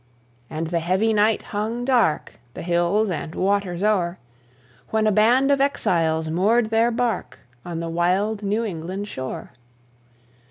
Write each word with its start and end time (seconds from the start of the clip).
And 0.49 0.65
the 0.69 0.79
heavy 0.79 1.13
night 1.13 1.43
hung 1.53 1.85
dark 1.85 2.39
The 2.55 2.63
hills 2.63 3.11
and 3.11 3.35
waters 3.35 3.83
o'er, 3.83 4.17
When 4.89 5.05
a 5.05 5.11
band 5.11 5.51
of 5.51 5.61
exiles 5.61 6.27
moored 6.31 6.71
their 6.71 6.89
bark 6.89 7.37
On 7.63 7.81
the 7.81 7.87
wild 7.87 8.41
New 8.41 8.63
England 8.65 9.07
shore. 9.07 9.51